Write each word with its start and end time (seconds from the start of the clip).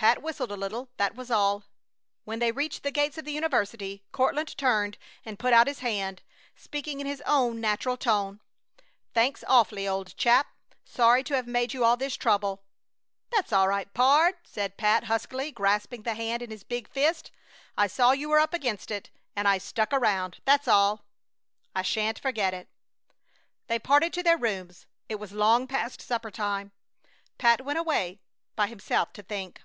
Pat 0.00 0.22
whistled 0.22 0.52
a 0.52 0.56
little, 0.56 0.90
that 0.96 1.16
was 1.16 1.28
all. 1.28 1.64
When 2.24 2.38
they 2.38 2.52
reached 2.52 2.84
the 2.84 2.92
gates 2.92 3.18
of 3.18 3.24
the 3.24 3.32
university 3.32 4.04
Courtland 4.12 4.56
turned 4.56 4.96
and 5.24 5.40
put 5.40 5.52
out 5.52 5.66
his 5.66 5.80
hand, 5.80 6.22
speaking 6.54 7.00
in 7.00 7.06
his 7.08 7.20
own 7.26 7.60
natural 7.60 7.96
tone: 7.96 8.38
"Thanks 9.12 9.42
awfully, 9.48 9.88
old 9.88 10.16
chap! 10.16 10.46
Sorry 10.84 11.24
to 11.24 11.34
have 11.34 11.48
made 11.48 11.74
you 11.74 11.84
all 11.84 11.96
this 11.96 12.14
trouble!" 12.16 12.62
"That's 13.32 13.52
all 13.52 13.66
right, 13.66 13.92
pard," 13.92 14.36
said 14.44 14.76
Pat, 14.76 15.04
huskily, 15.04 15.50
grasping 15.50 16.02
the 16.04 16.14
hand 16.14 16.42
in 16.42 16.52
his 16.52 16.62
big 16.62 16.88
fist. 16.88 17.32
"I 17.76 17.88
saw 17.88 18.12
you 18.12 18.28
were 18.28 18.38
up 18.38 18.54
against 18.54 18.92
it 18.92 19.10
and 19.34 19.48
I 19.48 19.58
stuck 19.58 19.92
around, 19.92 20.38
that's 20.44 20.68
all!" 20.68 21.06
"I 21.74 21.82
sha'n't 21.82 22.20
forget 22.20 22.54
it!" 22.54 22.68
They 23.66 23.80
parted 23.80 24.12
to 24.12 24.22
their 24.22 24.38
rooms. 24.38 24.86
It 25.08 25.16
was 25.16 25.32
long 25.32 25.66
past 25.66 26.00
suppertime. 26.00 26.70
Pat 27.36 27.64
went 27.64 27.80
away 27.80 28.20
by 28.54 28.68
himself 28.68 29.12
to 29.14 29.24
think. 29.24 29.60